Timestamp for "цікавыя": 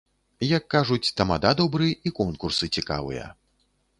2.81-3.25